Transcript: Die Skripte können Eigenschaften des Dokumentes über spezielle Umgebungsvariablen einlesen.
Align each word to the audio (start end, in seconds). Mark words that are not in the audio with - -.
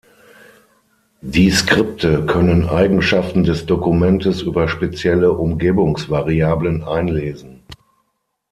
Die 1.21 1.51
Skripte 1.51 2.25
können 2.25 2.67
Eigenschaften 2.67 3.43
des 3.43 3.67
Dokumentes 3.67 4.41
über 4.41 4.67
spezielle 4.67 5.31
Umgebungsvariablen 5.33 6.83
einlesen. 6.83 7.61